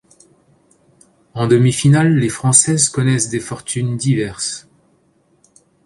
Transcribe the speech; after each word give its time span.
En 1.35 1.45
demi-finale, 1.45 2.17
les 2.17 2.29
françaises 2.29 2.89
connaissent 2.89 3.29
des 3.29 3.39
fortunes 3.39 3.97
diverses. 3.97 4.67